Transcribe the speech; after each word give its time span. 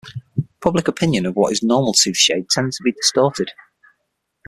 Public 0.61 0.87
opinion 0.87 1.27
of 1.27 1.35
what 1.35 1.51
is 1.51 1.61
normal 1.61 1.93
tooth 1.93 2.17
shade 2.17 2.49
tends 2.49 2.75
to 2.77 2.83
be 2.83 2.91
distorted. 2.91 3.51